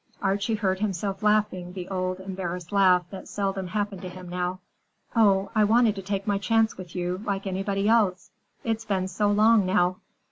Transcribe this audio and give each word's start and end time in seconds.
Archie 0.19 0.55
heard 0.55 0.79
himself 0.79 1.21
laughing 1.21 1.73
the 1.73 1.87
old, 1.89 2.19
embarrassed 2.19 2.71
laugh 2.71 3.05
that 3.11 3.27
seldom 3.27 3.67
happened 3.67 4.01
to 4.01 4.09
him 4.09 4.27
now. 4.27 4.59
"Oh, 5.15 5.51
I 5.53 5.63
wanted 5.63 5.93
to 5.93 6.01
take 6.01 6.25
my 6.25 6.39
chance 6.39 6.75
with 6.75 6.95
you, 6.95 7.21
like 7.23 7.45
anybody 7.45 7.87
else. 7.87 8.31
It's 8.63 8.83
been 8.83 9.07
so 9.07 9.29
long, 9.29 9.63
now!" 9.63 9.97